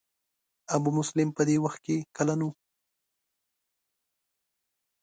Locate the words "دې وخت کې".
1.49-1.97